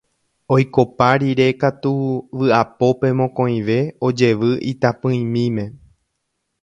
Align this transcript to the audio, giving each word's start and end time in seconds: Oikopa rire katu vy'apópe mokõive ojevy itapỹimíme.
Oikopa 0.53 1.09
rire 1.23 1.47
katu 1.63 1.91
vy'apópe 2.39 3.07
mokõive 3.19 3.77
ojevy 4.09 4.51
itapỹimíme. 4.73 5.65